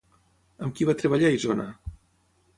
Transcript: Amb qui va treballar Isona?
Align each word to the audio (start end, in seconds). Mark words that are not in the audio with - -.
Amb 0.67 0.73
qui 0.79 0.87
va 0.91 0.95
treballar 1.03 1.31
Isona? 1.37 1.69